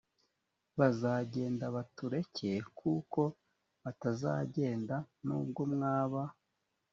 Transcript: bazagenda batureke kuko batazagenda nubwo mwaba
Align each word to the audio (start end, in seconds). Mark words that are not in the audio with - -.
bazagenda 0.79 1.65
batureke 1.75 2.51
kuko 2.79 3.21
batazagenda 3.83 4.95
nubwo 5.25 5.61
mwaba 5.73 6.21